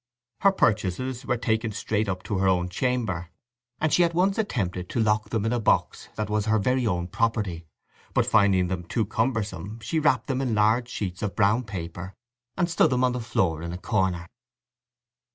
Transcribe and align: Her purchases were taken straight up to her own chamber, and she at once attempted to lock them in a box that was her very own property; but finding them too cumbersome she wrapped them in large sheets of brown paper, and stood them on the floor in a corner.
Her 0.39 0.51
purchases 0.51 1.27
were 1.27 1.37
taken 1.37 1.71
straight 1.71 2.09
up 2.09 2.23
to 2.23 2.39
her 2.39 2.47
own 2.47 2.69
chamber, 2.69 3.29
and 3.79 3.93
she 3.93 4.03
at 4.03 4.15
once 4.15 4.39
attempted 4.39 4.89
to 4.89 4.99
lock 4.99 5.29
them 5.29 5.45
in 5.45 5.53
a 5.53 5.59
box 5.59 6.09
that 6.15 6.27
was 6.27 6.47
her 6.47 6.57
very 6.57 6.87
own 6.87 7.05
property; 7.07 7.67
but 8.15 8.25
finding 8.25 8.65
them 8.65 8.83
too 8.85 9.05
cumbersome 9.05 9.79
she 9.79 9.99
wrapped 9.99 10.25
them 10.25 10.41
in 10.41 10.55
large 10.55 10.89
sheets 10.89 11.21
of 11.21 11.35
brown 11.35 11.65
paper, 11.65 12.15
and 12.57 12.67
stood 12.67 12.89
them 12.89 13.03
on 13.03 13.11
the 13.11 13.19
floor 13.19 13.61
in 13.61 13.73
a 13.73 13.77
corner. 13.77 14.27